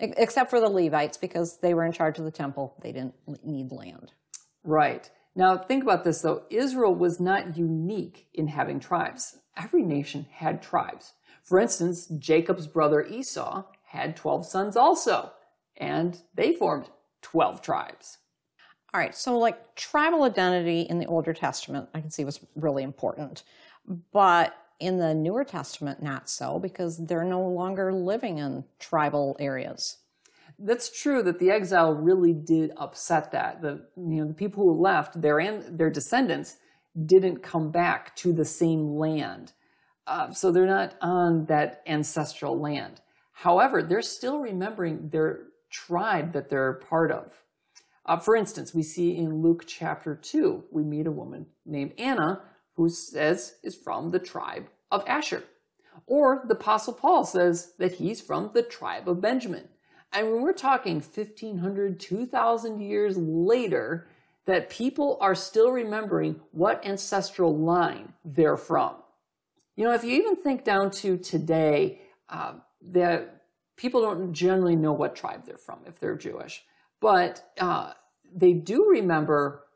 except 0.00 0.50
for 0.50 0.60
the 0.60 0.68
Levites 0.68 1.16
because 1.16 1.58
they 1.58 1.74
were 1.74 1.84
in 1.84 1.92
charge 1.92 2.18
of 2.18 2.24
the 2.24 2.30
temple. 2.30 2.74
They 2.82 2.92
didn't 2.92 3.14
need 3.44 3.70
land. 3.70 4.12
Right. 4.64 5.10
Now, 5.34 5.56
think 5.56 5.82
about 5.82 6.04
this 6.04 6.22
though. 6.22 6.42
Israel 6.50 6.94
was 6.94 7.20
not 7.20 7.56
unique 7.56 8.28
in 8.34 8.48
having 8.48 8.80
tribes. 8.80 9.38
Every 9.56 9.82
nation 9.82 10.26
had 10.30 10.62
tribes. 10.62 11.12
For 11.42 11.58
instance, 11.58 12.06
Jacob's 12.18 12.66
brother 12.66 13.04
Esau 13.04 13.64
had 13.84 14.16
12 14.16 14.46
sons 14.46 14.76
also, 14.76 15.32
and 15.76 16.22
they 16.34 16.52
formed 16.52 16.90
12 17.22 17.62
tribes. 17.62 18.18
All 18.92 19.00
right, 19.00 19.14
so 19.14 19.38
like 19.38 19.76
tribal 19.76 20.24
identity 20.24 20.82
in 20.82 20.98
the 20.98 21.06
Older 21.06 21.32
Testament, 21.32 21.88
I 21.94 22.00
can 22.00 22.10
see 22.10 22.24
was 22.24 22.40
really 22.56 22.82
important. 22.82 23.44
But 24.12 24.54
in 24.80 24.98
the 24.98 25.14
Newer 25.14 25.44
Testament, 25.44 26.02
not 26.02 26.28
so, 26.28 26.58
because 26.58 27.06
they're 27.06 27.24
no 27.24 27.42
longer 27.42 27.92
living 27.92 28.38
in 28.38 28.64
tribal 28.78 29.36
areas. 29.38 29.98
That's 30.58 30.90
true 30.90 31.22
that 31.22 31.38
the 31.38 31.50
exile 31.50 31.94
really 31.94 32.32
did 32.32 32.72
upset 32.76 33.30
that. 33.32 33.62
The 33.62 33.86
you 33.96 34.16
know 34.16 34.26
the 34.26 34.34
people 34.34 34.64
who 34.64 34.80
left, 34.80 35.20
their 35.20 35.38
and 35.38 35.78
their 35.78 35.90
descendants 35.90 36.56
didn't 37.06 37.42
come 37.42 37.70
back 37.70 38.16
to 38.16 38.32
the 38.32 38.44
same 38.44 38.96
land. 38.96 39.52
Uh, 40.06 40.32
so 40.32 40.50
they're 40.50 40.66
not 40.66 40.96
on 41.00 41.46
that 41.46 41.82
ancestral 41.86 42.58
land. 42.58 43.00
However, 43.32 43.82
they're 43.82 44.02
still 44.02 44.40
remembering 44.40 45.08
their 45.10 45.44
tribe 45.70 46.32
that 46.32 46.50
they're 46.50 46.74
part 46.74 47.12
of. 47.12 47.32
Uh, 48.06 48.18
for 48.18 48.34
instance, 48.34 48.74
we 48.74 48.82
see 48.82 49.16
in 49.16 49.40
Luke 49.40 49.64
chapter 49.66 50.16
2, 50.16 50.64
we 50.72 50.82
meet 50.82 51.06
a 51.06 51.12
woman 51.12 51.46
named 51.64 51.92
Anna 51.96 52.42
who 52.80 52.88
says 52.88 53.56
is 53.62 53.74
from 53.74 54.10
the 54.10 54.18
tribe 54.18 54.70
of 54.90 55.04
Asher. 55.06 55.44
Or 56.06 56.42
the 56.46 56.54
Apostle 56.54 56.94
Paul 56.94 57.24
says 57.24 57.74
that 57.78 57.96
he's 57.96 58.22
from 58.22 58.52
the 58.54 58.62
tribe 58.62 59.06
of 59.06 59.20
Benjamin. 59.20 59.68
And 60.14 60.32
when 60.32 60.40
we're 60.40 60.54
talking 60.54 60.94
1500, 60.94 62.00
2000 62.00 62.80
years 62.80 63.18
later, 63.18 64.08
that 64.46 64.70
people 64.70 65.18
are 65.20 65.34
still 65.34 65.70
remembering 65.70 66.40
what 66.52 66.82
ancestral 66.86 67.54
line 67.54 68.14
they're 68.24 68.56
from. 68.56 68.94
You 69.76 69.84
know, 69.84 69.92
if 69.92 70.02
you 70.02 70.12
even 70.12 70.36
think 70.36 70.64
down 70.64 70.90
to 71.02 71.18
today, 71.18 72.00
uh, 72.30 72.54
that 72.92 73.42
people 73.76 74.00
don't 74.00 74.32
generally 74.32 74.74
know 74.74 74.94
what 74.94 75.14
tribe 75.14 75.44
they're 75.44 75.58
from 75.58 75.80
if 75.86 76.00
they're 76.00 76.16
Jewish, 76.16 76.64
but 76.98 77.44
uh, 77.60 77.92
they 78.34 78.54
do 78.54 78.88
remember 78.88 79.66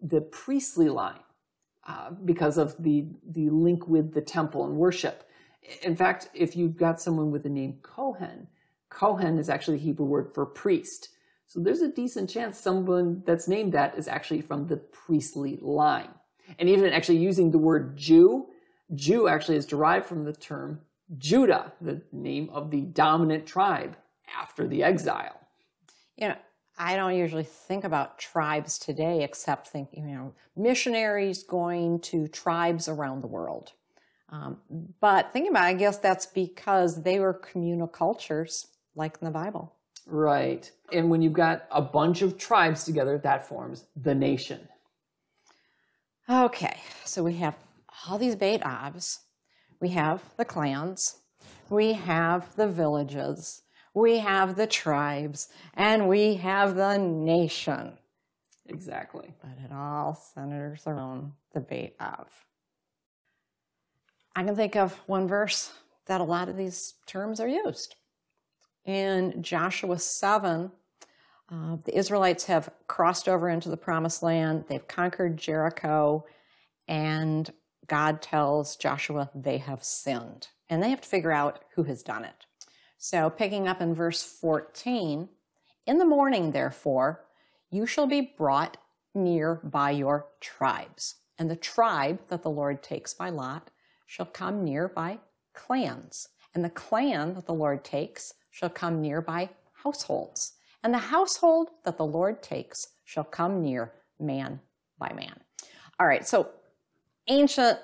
the 0.00 0.22
priestly 0.22 0.88
line 0.88 1.20
uh, 1.86 2.10
because 2.24 2.58
of 2.58 2.76
the 2.82 3.06
the 3.28 3.50
link 3.50 3.86
with 3.86 4.14
the 4.14 4.20
temple 4.20 4.64
and 4.64 4.76
worship. 4.76 5.28
In 5.82 5.96
fact, 5.96 6.28
if 6.34 6.56
you've 6.56 6.76
got 6.76 7.00
someone 7.00 7.30
with 7.30 7.42
the 7.42 7.48
name 7.48 7.78
Cohen, 7.82 8.48
Cohen 8.88 9.38
is 9.38 9.48
actually 9.48 9.78
the 9.78 9.84
Hebrew 9.84 10.06
word 10.06 10.32
for 10.34 10.46
priest. 10.46 11.10
So 11.46 11.60
there's 11.60 11.82
a 11.82 11.92
decent 11.92 12.28
chance 12.28 12.58
someone 12.58 13.22
that's 13.24 13.46
named 13.48 13.72
that 13.72 13.96
is 13.96 14.08
actually 14.08 14.40
from 14.40 14.66
the 14.66 14.76
priestly 14.76 15.58
line. 15.62 16.10
And 16.58 16.68
even 16.68 16.92
actually 16.92 17.18
using 17.18 17.50
the 17.50 17.58
word 17.58 17.96
Jew 17.96 18.46
Jew 18.94 19.28
actually 19.28 19.56
is 19.56 19.66
derived 19.66 20.06
from 20.06 20.24
the 20.24 20.32
term 20.32 20.80
Judah, 21.18 21.72
the 21.80 22.02
name 22.12 22.50
of 22.52 22.70
the 22.70 22.80
dominant 22.80 23.46
tribe 23.46 23.96
after 24.40 24.66
the 24.66 24.82
exile. 24.82 25.40
You 26.16 26.28
know, 26.28 26.36
I 26.78 26.96
don't 26.96 27.14
usually 27.14 27.44
think 27.44 27.84
about 27.84 28.18
tribes 28.18 28.78
today 28.78 29.22
except 29.24 29.68
think, 29.68 29.90
you 29.92 30.04
know, 30.04 30.34
missionaries 30.56 31.42
going 31.42 32.00
to 32.00 32.28
tribes 32.28 32.88
around 32.88 33.22
the 33.22 33.28
world. 33.28 33.72
Um, 34.28 34.58
but 35.00 35.32
thinking 35.32 35.50
about 35.50 35.64
it, 35.64 35.68
I 35.68 35.74
guess 35.74 35.98
that's 35.98 36.26
because 36.26 37.02
they 37.02 37.20
were 37.20 37.32
communal 37.32 37.86
cultures 37.86 38.66
like 38.94 39.16
in 39.20 39.24
the 39.24 39.30
Bible. 39.30 39.72
Right. 40.06 40.70
And 40.92 41.10
when 41.10 41.22
you've 41.22 41.32
got 41.32 41.66
a 41.70 41.82
bunch 41.82 42.22
of 42.22 42.38
tribes 42.38 42.84
together, 42.84 43.18
that 43.18 43.46
forms 43.46 43.84
the 43.96 44.14
nation. 44.14 44.68
Okay, 46.28 46.76
so 47.04 47.22
we 47.22 47.34
have 47.34 47.56
all 48.06 48.18
these 48.18 48.34
Beit 48.34 48.60
Avs. 48.62 49.18
We 49.80 49.90
have 49.90 50.22
the 50.36 50.44
clans, 50.44 51.18
we 51.68 51.92
have 51.92 52.56
the 52.56 52.66
villages, 52.66 53.62
we 53.96 54.18
have 54.18 54.56
the 54.56 54.66
tribes, 54.66 55.48
and 55.72 56.06
we 56.06 56.34
have 56.34 56.76
the 56.76 56.98
nation. 56.98 57.96
Exactly. 58.66 59.32
But 59.40 59.52
it 59.64 59.72
all 59.72 60.14
centers 60.34 60.86
around 60.86 61.32
the 61.54 61.60
Beit 61.60 61.96
Av. 61.98 62.28
I 64.36 64.44
can 64.44 64.54
think 64.54 64.76
of 64.76 64.92
one 65.06 65.26
verse 65.26 65.72
that 66.04 66.20
a 66.20 66.24
lot 66.24 66.50
of 66.50 66.58
these 66.58 66.94
terms 67.06 67.40
are 67.40 67.48
used. 67.48 67.94
In 68.84 69.42
Joshua 69.42 69.98
7, 69.98 70.70
uh, 71.50 71.76
the 71.86 71.96
Israelites 71.96 72.44
have 72.44 72.68
crossed 72.88 73.30
over 73.30 73.48
into 73.48 73.70
the 73.70 73.78
promised 73.78 74.22
land. 74.22 74.66
They've 74.68 74.86
conquered 74.86 75.38
Jericho, 75.38 76.26
and 76.86 77.50
God 77.86 78.20
tells 78.20 78.76
Joshua 78.76 79.30
they 79.34 79.56
have 79.56 79.82
sinned 79.82 80.48
and 80.68 80.82
they 80.82 80.90
have 80.90 81.00
to 81.00 81.08
figure 81.08 81.32
out 81.32 81.60
who 81.74 81.84
has 81.84 82.02
done 82.02 82.24
it. 82.24 82.45
So, 82.98 83.30
picking 83.30 83.68
up 83.68 83.80
in 83.80 83.94
verse 83.94 84.22
14, 84.22 85.28
in 85.86 85.98
the 85.98 86.04
morning, 86.04 86.50
therefore, 86.50 87.24
you 87.70 87.86
shall 87.86 88.06
be 88.06 88.32
brought 88.36 88.76
near 89.14 89.60
by 89.62 89.90
your 89.90 90.26
tribes, 90.40 91.16
and 91.38 91.50
the 91.50 91.56
tribe 91.56 92.20
that 92.28 92.42
the 92.42 92.50
Lord 92.50 92.82
takes 92.82 93.14
by 93.14 93.30
lot 93.30 93.70
shall 94.06 94.26
come 94.26 94.64
near 94.64 94.88
by 94.88 95.18
clans, 95.52 96.28
and 96.54 96.64
the 96.64 96.70
clan 96.70 97.34
that 97.34 97.46
the 97.46 97.54
Lord 97.54 97.84
takes 97.84 98.34
shall 98.50 98.70
come 98.70 99.00
near 99.00 99.20
by 99.20 99.50
households, 99.72 100.54
and 100.82 100.92
the 100.92 100.98
household 100.98 101.70
that 101.84 101.98
the 101.98 102.06
Lord 102.06 102.42
takes 102.42 102.88
shall 103.04 103.24
come 103.24 103.62
near 103.62 103.92
man 104.18 104.60
by 104.98 105.12
man. 105.12 105.38
All 106.00 106.06
right, 106.06 106.26
so 106.26 106.48
ancient 107.28 107.78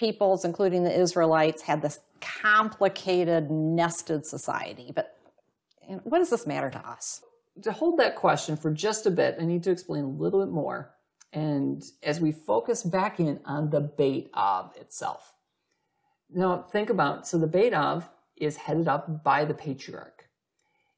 peoples, 0.00 0.46
including 0.46 0.82
the 0.82 0.98
Israelites, 0.98 1.60
had 1.60 1.82
this 1.82 2.00
complicated, 2.22 3.50
nested 3.50 4.24
society. 4.24 4.90
But 4.94 5.16
you 5.86 5.96
know, 5.96 6.00
what 6.04 6.18
does 6.18 6.30
this 6.30 6.46
matter 6.46 6.70
to 6.70 6.78
us? 6.88 7.22
To 7.62 7.72
hold 7.72 7.98
that 7.98 8.16
question 8.16 8.56
for 8.56 8.72
just 8.72 9.04
a 9.04 9.10
bit, 9.10 9.36
I 9.38 9.44
need 9.44 9.62
to 9.64 9.70
explain 9.70 10.04
a 10.04 10.08
little 10.08 10.44
bit 10.44 10.52
more. 10.52 10.94
And 11.34 11.84
as 12.02 12.18
we 12.18 12.32
focus 12.32 12.82
back 12.82 13.20
in 13.20 13.40
on 13.44 13.70
the 13.70 13.80
Beit 13.80 14.30
Av 14.34 14.72
itself. 14.80 15.34
Now, 16.32 16.64
think 16.72 16.88
about 16.88 17.28
so 17.28 17.36
the 17.36 17.46
Beit 17.46 17.74
Av 17.74 18.08
is 18.36 18.56
headed 18.56 18.88
up 18.88 19.22
by 19.22 19.44
the 19.44 19.54
patriarch. 19.54 20.28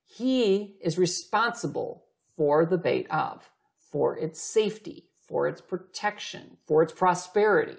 He 0.05 0.77
is 0.81 0.97
responsible 0.97 2.05
for 2.37 2.65
the 2.65 2.79
Beit 2.79 3.11
Av, 3.11 3.51
for 3.91 4.17
its 4.17 4.41
safety, 4.41 5.09
for 5.27 5.49
its 5.49 5.61
protection, 5.61 6.59
for 6.67 6.83
its 6.83 6.93
prosperity. 6.93 7.79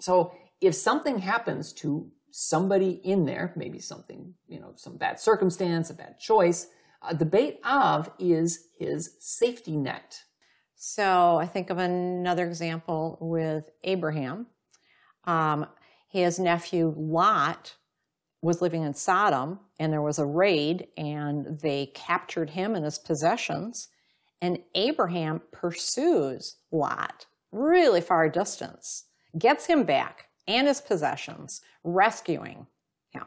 So 0.00 0.32
if 0.60 0.74
something 0.74 1.18
happens 1.18 1.72
to 1.74 2.10
somebody 2.30 3.00
in 3.04 3.24
there, 3.24 3.52
maybe 3.56 3.78
something, 3.78 4.34
you 4.46 4.60
know, 4.60 4.72
some 4.76 4.96
bad 4.96 5.18
circumstance, 5.18 5.90
a 5.90 5.94
bad 5.94 6.18
choice, 6.18 6.68
uh, 7.02 7.14
the 7.14 7.24
Beit 7.24 7.60
Av 7.64 8.10
is 8.18 8.68
his 8.78 9.16
safety 9.20 9.76
net. 9.76 10.22
So 10.74 11.36
I 11.36 11.46
think 11.46 11.70
of 11.70 11.78
another 11.78 12.46
example 12.46 13.18
with 13.20 13.70
Abraham. 13.84 14.46
Um, 15.24 15.66
his 16.08 16.38
nephew 16.38 16.94
Lot 16.96 17.74
was 18.42 18.62
living 18.62 18.82
in 18.82 18.94
Sodom, 18.94 19.58
and 19.78 19.92
there 19.92 20.02
was 20.02 20.18
a 20.18 20.26
raid, 20.26 20.88
and 20.96 21.58
they 21.60 21.86
captured 21.94 22.50
him 22.50 22.74
and 22.74 22.84
his 22.84 22.98
possessions. 22.98 23.88
And 24.40 24.58
Abraham 24.74 25.40
pursues 25.52 26.56
Lot 26.70 27.26
really 27.50 28.02
far 28.02 28.28
distance, 28.28 29.04
gets 29.38 29.66
him 29.66 29.84
back 29.84 30.28
and 30.48 30.66
his 30.66 30.80
possessions, 30.80 31.62
rescuing 31.84 32.66
him. 33.10 33.24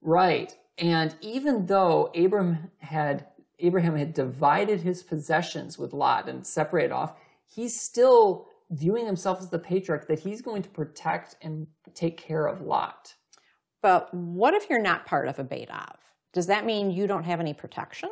Right. 0.00 0.56
And 0.78 1.14
even 1.20 1.66
though 1.66 2.10
Abraham 2.14 2.70
had 2.78 3.26
Abraham 3.58 3.96
had 3.96 4.12
divided 4.12 4.80
his 4.80 5.02
possessions 5.02 5.78
with 5.78 5.92
Lot 5.92 6.28
and 6.28 6.44
separated 6.44 6.92
off, 6.92 7.14
he's 7.46 7.80
still 7.80 8.48
viewing 8.70 9.06
himself 9.06 9.40
as 9.40 9.50
the 9.50 9.58
patriarch 9.58 10.08
that 10.08 10.18
he's 10.18 10.42
going 10.42 10.62
to 10.62 10.68
protect 10.68 11.36
and 11.42 11.66
take 11.94 12.16
care 12.16 12.46
of 12.46 12.62
Lot. 12.62 13.14
But 13.80 14.12
what 14.12 14.54
if 14.54 14.68
you're 14.68 14.80
not 14.80 15.06
part 15.06 15.28
of 15.28 15.38
a 15.38 15.44
Beit 15.44 15.70
Av? 15.70 15.96
Does 16.32 16.46
that 16.46 16.64
mean 16.64 16.90
you 16.90 17.06
don't 17.06 17.24
have 17.24 17.40
any 17.40 17.52
protection? 17.52 18.08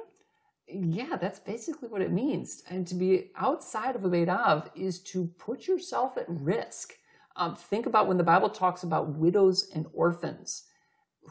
Yeah, 0.68 1.16
that's 1.16 1.40
basically 1.40 1.88
what 1.88 2.02
it 2.02 2.12
means. 2.12 2.62
And 2.68 2.86
to 2.86 2.94
be 2.94 3.30
outside 3.36 3.96
of 3.96 4.04
a 4.04 4.08
Beit 4.08 4.28
Av 4.28 4.70
is 4.76 5.00
to 5.04 5.26
put 5.38 5.66
yourself 5.66 6.16
at 6.16 6.26
risk. 6.28 6.94
Um, 7.40 7.56
think 7.56 7.86
about 7.86 8.06
when 8.06 8.18
the 8.18 8.22
Bible 8.22 8.50
talks 8.50 8.82
about 8.82 9.16
widows 9.16 9.70
and 9.74 9.86
orphans 9.94 10.64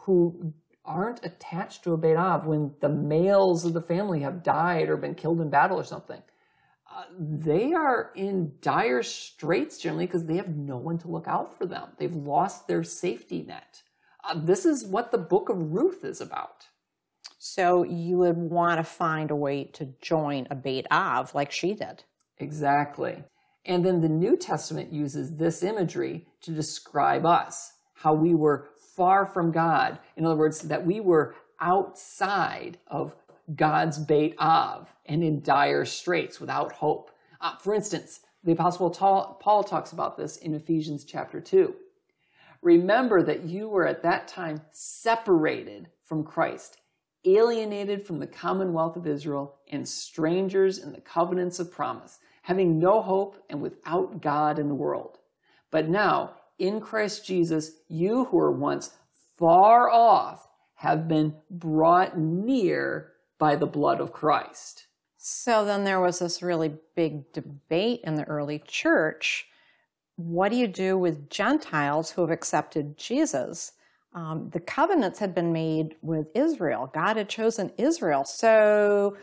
who 0.02 0.56
aren't 0.84 1.24
attached 1.24 1.84
to 1.84 1.94
a 1.94 1.98
Beit 1.98 2.18
Av 2.18 2.48
when 2.48 2.74
the 2.82 2.90
males 2.90 3.64
of 3.64 3.74
the 3.74 3.82
family 3.82 4.22
have 4.22 4.42
died 4.42 4.90
or 4.90 4.98
been 4.98 5.14
killed 5.14 5.40
in 5.40 5.52
battle 5.52 5.80
or 5.80 5.84
something. 5.84 6.24
Uh, 6.92 7.04
they 7.20 7.74
are 7.74 8.10
in 8.16 8.54
dire 8.60 9.04
straits 9.04 9.78
generally 9.78 10.08
because 10.08 10.26
they 10.26 10.38
have 10.38 10.50
no 10.50 10.78
one 10.78 10.98
to 10.98 11.08
look 11.08 11.28
out 11.28 11.56
for 11.56 11.68
them. 11.68 11.90
They've 12.00 12.16
lost 12.16 12.68
their 12.68 12.84
safety 12.84 13.44
net. 13.44 13.84
Uh, 14.28 14.34
this 14.44 14.66
is 14.66 14.86
what 14.86 15.12
the 15.12 15.20
book 15.20 15.50
of 15.50 15.72
Ruth 15.72 16.04
is 16.04 16.22
about. 16.22 16.66
So 17.38 17.84
you 17.84 18.18
would 18.18 18.36
want 18.36 18.80
to 18.80 18.84
find 18.84 19.30
a 19.30 19.36
way 19.36 19.66
to 19.74 19.94
join 20.02 20.48
a 20.50 20.56
Beit 20.56 20.88
Av 20.92 21.36
like 21.36 21.52
she 21.52 21.76
did. 21.76 22.04
Exactly. 22.40 23.24
And 23.66 23.86
then 23.86 24.02
the 24.02 24.10
New 24.10 24.38
Testament 24.38 24.92
uses 24.92 25.36
this 25.36 25.64
imagery 25.64 26.28
to 26.42 26.52
describe 26.52 27.26
us, 27.26 27.74
how 27.94 28.14
we 28.14 28.34
were 28.34 28.70
far 28.96 29.26
from 29.26 29.52
God. 29.52 30.00
In 30.16 30.26
other 30.26 30.36
words, 30.36 30.62
that 30.62 30.86
we 30.86 31.00
were 31.00 31.36
outside 31.60 32.78
of 32.88 33.16
God's 33.56 33.98
Beit 33.98 34.36
Av 34.40 34.94
and 35.06 35.24
in 35.24 35.42
dire 35.42 35.86
straits 35.86 36.40
without 36.40 36.72
hope. 36.72 37.12
Uh, 37.42 37.58
for 37.58 37.74
instance, 37.74 38.22
the 38.44 38.52
Apostle 38.54 38.90
Paul 38.90 39.64
talks 39.64 39.92
about 39.92 40.18
this 40.18 40.38
in 40.38 40.54
Ephesians 40.54 41.04
chapter 41.04 41.42
2. 41.42 41.74
Remember 42.62 43.24
that 43.24 43.44
you 43.44 43.70
were 43.70 43.88
at 43.88 44.04
that 44.04 44.28
time 44.28 44.62
separated 44.72 45.90
from 46.04 46.24
Christ, 46.24 46.78
alienated 47.26 48.06
from 48.06 48.20
the 48.20 48.28
commonwealth 48.28 48.96
of 48.96 49.08
Israel, 49.08 49.56
and 49.72 49.88
strangers 49.88 50.78
in 50.78 50.92
the 50.92 51.02
covenants 51.02 51.60
of 51.60 51.72
promise, 51.72 52.20
having 52.42 52.80
no 52.80 53.02
hope 53.02 53.38
and 53.50 53.62
without 53.62 54.22
God 54.22 54.60
in 54.60 54.68
the 54.68 54.76
world. 54.76 55.18
But 55.72 55.90
now, 55.90 56.36
in 56.58 56.82
Christ 56.82 57.26
Jesus, 57.26 57.72
you 57.88 58.26
who 58.26 58.38
were 58.38 58.52
once 58.52 58.92
far 59.38 59.90
off 59.90 60.48
have 60.76 61.08
been 61.08 61.36
brought 61.50 62.18
near 62.18 63.14
by 63.38 63.56
the 63.56 63.66
blood 63.68 64.02
of 64.02 64.12
Christ. 64.12 64.88
So 65.18 65.66
then 65.66 65.84
there 65.84 66.00
was 66.00 66.20
this 66.20 66.42
really 66.42 66.76
big 66.96 67.32
debate 67.34 68.02
in 68.04 68.16
the 68.16 68.24
early 68.24 68.64
church. 68.66 69.48
What 70.16 70.50
do 70.50 70.58
you 70.58 70.68
do 70.68 70.98
with 70.98 71.30
Gentiles 71.30 72.12
who 72.12 72.22
have 72.22 72.32
accepted 72.32 72.98
Jesus? 72.98 73.74
Um, 74.14 74.50
the 74.52 74.60
covenants 74.60 75.20
had 75.20 75.36
been 75.36 75.54
made 75.54 75.96
with 76.02 76.28
Israel. 76.36 76.90
God 76.94 77.18
had 77.18 77.30
chosen 77.30 77.72
Israel. 77.78 78.24
So 78.24 79.18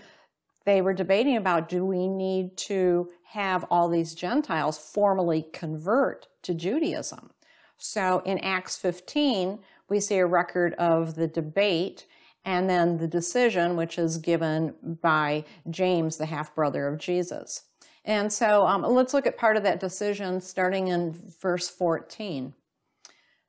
they 0.66 0.82
were 0.82 0.92
debating 0.92 1.36
about 1.36 1.68
do 1.68 1.84
we 1.84 2.06
need 2.08 2.56
to 2.56 3.08
have 3.30 3.64
all 3.70 3.88
these 3.88 4.14
Gentiles 4.14 4.76
formally 4.76 5.46
convert 5.52 6.26
to 6.42 6.52
Judaism? 6.52 7.30
So 7.78 8.20
in 8.26 8.38
Acts 8.40 8.76
15, 8.76 9.60
we 9.88 10.00
see 10.00 10.18
a 10.18 10.26
record 10.26 10.74
of 10.74 11.14
the 11.14 11.28
debate 11.28 12.06
and 12.44 12.68
then 12.68 12.98
the 12.98 13.08
decision, 13.08 13.76
which 13.76 13.98
is 13.98 14.18
given 14.18 14.74
by 14.82 15.44
James, 15.70 16.16
the 16.16 16.26
half 16.26 16.54
brother 16.54 16.86
of 16.86 16.98
Jesus. 16.98 17.62
And 18.04 18.32
so 18.32 18.66
um, 18.66 18.82
let's 18.82 19.14
look 19.14 19.26
at 19.26 19.36
part 19.36 19.56
of 19.56 19.64
that 19.64 19.80
decision 19.80 20.40
starting 20.40 20.88
in 20.88 21.12
verse 21.40 21.68
14. 21.68 22.54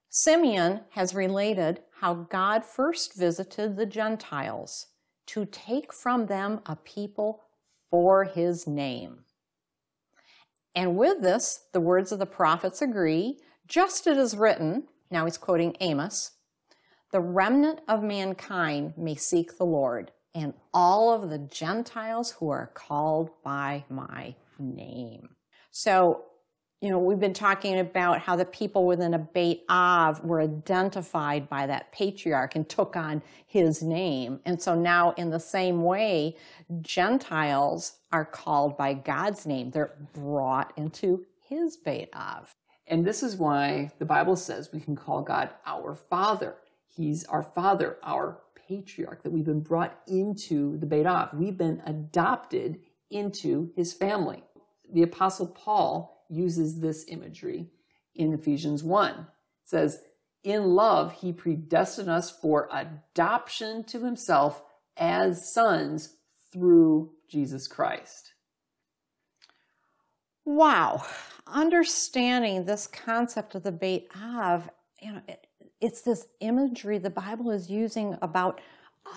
Simeon 0.10 0.82
has 0.92 1.14
related 1.14 1.82
how 2.00 2.14
God 2.14 2.66
first 2.66 3.16
visited 3.16 3.76
the 3.76 3.86
Gentiles 3.86 4.88
to 5.28 5.46
take 5.46 5.94
from 5.94 6.26
them 6.26 6.62
a 6.66 6.76
people 6.76 7.44
for 7.90 8.24
his 8.24 8.68
name. 8.68 9.20
And 10.76 10.98
with 10.98 11.22
this, 11.22 11.66
the 11.74 11.82
words 11.82 12.12
of 12.12 12.20
the 12.20 12.26
prophets 12.26 12.82
agree, 12.82 13.40
just 13.68 14.08
as 14.08 14.18
it 14.18 14.20
is 14.20 14.38
written, 14.38 14.88
now 15.10 15.26
he's 15.26 15.38
quoting 15.38 15.76
Amos, 15.80 16.32
the 17.12 17.22
remnant 17.22 17.80
of 17.88 18.04
mankind 18.04 18.94
may 18.98 19.16
seek 19.16 19.58
the 19.58 19.66
Lord, 19.66 20.12
and 20.36 20.54
all 20.74 21.14
of 21.14 21.30
the 21.30 21.40
Gentiles 21.40 22.32
who 22.32 22.50
are 22.50 22.72
called 22.74 23.30
by 23.44 23.86
my 23.90 24.36
name. 24.60 25.30
So 25.72 26.26
you 26.82 26.92
know, 26.92 27.00
we've 27.00 27.20
been 27.20 27.34
talking 27.34 27.80
about 27.80 28.20
how 28.20 28.36
the 28.36 28.46
people 28.46 28.86
within 28.86 29.16
a 29.16 29.20
Beit 29.20 29.64
Av 29.68 30.24
were 30.24 30.42
identified 30.42 31.50
by 31.50 31.66
that 31.66 31.92
patriarch 31.92 32.56
and 32.56 32.70
took 32.70 32.96
on 32.96 33.24
his 33.48 33.82
name. 33.82 34.40
And 34.46 34.62
so 34.62 34.76
now, 34.76 35.12
in 35.14 35.32
the 35.32 35.40
same 35.40 35.82
way, 35.82 36.36
Gentiles 36.82 37.98
are 38.12 38.26
called 38.26 38.78
by 38.78 38.94
God's 38.94 39.48
name. 39.48 39.72
They're 39.72 39.96
brought 40.14 40.72
into 40.78 41.26
his 41.50 41.78
Beit 41.78 42.10
Av. 42.16 42.54
And 42.86 43.04
this 43.04 43.24
is 43.24 43.38
why 43.38 43.92
the 43.98 44.06
Bible 44.06 44.36
says 44.36 44.70
we 44.72 44.80
can 44.80 44.96
call 44.96 45.24
God 45.24 45.50
our 45.66 45.96
Father. 45.96 46.58
He's 46.88 47.26
our 47.26 47.44
Father, 47.44 47.98
our 48.04 48.40
patriarch, 48.68 49.24
that 49.24 49.32
we've 49.32 49.46
been 49.46 49.62
brought 49.62 50.00
into 50.08 50.78
the 50.78 50.86
Beit 50.86 51.08
Av. 51.08 51.30
We've 51.34 51.58
been 51.58 51.82
adopted 51.88 52.80
into 53.10 53.72
his 53.76 53.94
family. 53.94 54.44
The 54.94 55.02
Apostle 55.02 55.48
Paul 55.48 56.17
uses 56.30 56.80
this 56.80 57.06
imagery 57.08 57.68
in 58.16 58.34
Ephesians 58.34 58.84
1. 58.84 59.12
It 59.12 59.26
says, 59.66 60.02
In 60.44 60.76
love, 60.76 61.14
he 61.14 61.32
predestined 61.32 62.10
us 62.10 62.32
for 62.32 62.70
adoption 62.72 63.84
to 63.86 64.04
himself 64.04 64.62
as 64.98 65.54
sons 65.54 66.16
through 66.52 67.12
Jesus 67.30 67.68
Christ. 67.68 68.34
Wow. 70.46 71.04
Understanding 71.46 72.66
this 72.66 72.88
concept 72.88 73.56
of 73.56 73.64
the 73.64 73.72
Beit 73.72 74.10
Av, 74.22 74.70
you 75.02 75.14
know, 75.14 75.22
it, 75.28 75.48
it's 75.80 76.02
this 76.02 76.28
imagery 76.40 76.98
the 76.98 77.10
Bible 77.10 77.52
is 77.52 77.70
using 77.70 78.18
about 78.22 78.62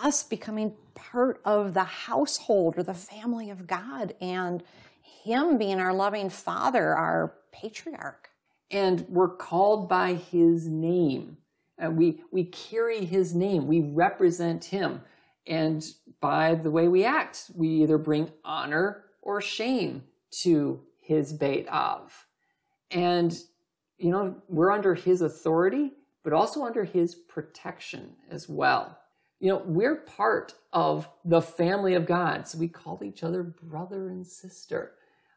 us 0.02 0.22
becoming 0.22 0.74
part 0.94 1.40
of 1.44 1.74
the 1.74 1.84
household 1.84 2.76
or 2.76 2.82
the 2.82 2.94
family 2.94 3.50
of 3.50 3.66
God 3.66 4.14
and 4.20 4.62
him 5.22 5.58
being 5.58 5.80
our 5.80 5.92
loving 5.92 6.30
father, 6.30 6.94
our 6.94 7.34
patriarch. 7.52 8.30
And 8.70 9.04
we're 9.08 9.36
called 9.36 9.88
by 9.88 10.14
his 10.14 10.66
name. 10.66 11.36
Uh, 11.82 11.90
we, 11.90 12.22
we 12.30 12.44
carry 12.44 13.04
his 13.04 13.34
name, 13.34 13.66
we 13.66 13.80
represent 13.80 14.64
him. 14.64 15.02
And 15.46 15.84
by 16.20 16.54
the 16.54 16.70
way 16.70 16.88
we 16.88 17.04
act, 17.04 17.50
we 17.54 17.68
either 17.68 17.98
bring 17.98 18.30
honor 18.44 19.04
or 19.22 19.40
shame 19.40 20.04
to 20.42 20.80
his 21.00 21.32
Beit 21.32 21.68
Av. 21.68 22.26
And, 22.90 23.38
you 23.98 24.10
know, 24.10 24.36
we're 24.48 24.70
under 24.70 24.94
his 24.94 25.22
authority, 25.22 25.92
but 26.22 26.32
also 26.32 26.64
under 26.64 26.84
his 26.84 27.14
protection 27.14 28.10
as 28.30 28.48
well. 28.48 28.98
You 29.40 29.48
know, 29.48 29.62
we're 29.64 29.96
part 29.96 30.54
of 30.72 31.08
the 31.24 31.40
family 31.40 31.94
of 31.94 32.06
God, 32.06 32.46
so 32.46 32.58
we 32.58 32.68
call 32.68 33.00
each 33.02 33.22
other 33.22 33.42
brother 33.42 34.10
and 34.10 34.26
sister. 34.26 34.92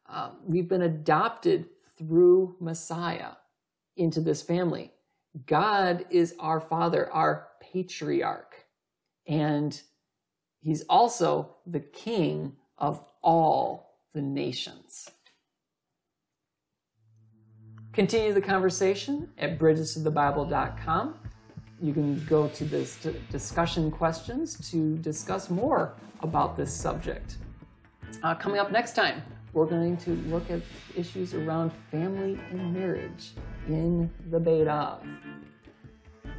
Um, 0.08 0.38
we've 0.46 0.68
been 0.68 0.84
adopted 0.84 1.68
through 1.98 2.56
Messiah 2.60 3.32
into 3.96 4.22
this 4.22 4.42
family. 4.42 4.92
God 5.48 6.06
is 6.10 6.36
our 6.40 6.60
father, 6.60 7.12
our 7.12 7.48
patriarch, 7.62 8.66
and 9.28 9.80
he's 10.60 10.84
also 10.84 11.56
the 11.66 11.80
king 11.80 12.54
of 12.78 13.04
all 13.22 13.98
the 14.14 14.22
nations. 14.22 15.10
Continue 17.94 18.34
the 18.34 18.42
conversation 18.42 19.30
at 19.38 19.60
bridgestothebible.com. 19.60 21.20
You 21.82 21.94
can 21.94 22.26
go 22.26 22.48
to 22.48 22.66
this 22.66 22.98
discussion 23.30 23.92
questions 23.92 24.72
to 24.72 24.98
discuss 24.98 25.50
more 25.50 25.94
about 26.22 26.56
this 26.58 26.74
subject. 26.74 27.38
Uh, 28.24 28.34
coming 28.36 28.60
up 28.60 28.72
next 28.72 28.96
time, 28.96 29.22
we're 29.54 29.66
going 29.66 29.98
to 29.98 30.12
look 30.28 30.50
at 30.50 30.62
issues 30.96 31.34
around 31.34 31.72
family 31.92 32.40
and 32.52 32.74
marriage 32.74 33.32
in 33.68 34.10
the 34.30 34.40
Beit 34.40 34.68
Av. 34.68 35.02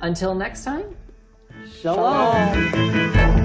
Until 0.00 0.34
next 0.34 0.64
time, 0.64 0.96
shalom. 1.80 2.70
shalom. 2.72 3.43